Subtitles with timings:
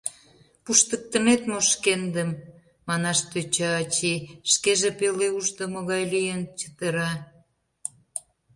[0.63, 2.29] Пуштыктынет мо шкендым?..—
[2.87, 7.11] манаш тӧча ачий, шкеже пеле ушдымо гай лийын, чытыра.